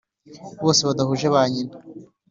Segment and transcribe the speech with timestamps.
[0.63, 1.75] bose badahuje ba nyina.